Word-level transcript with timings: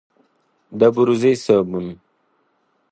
د 0.79 0.81
بوروزې 0.93 1.33
صابون، 1.43 1.87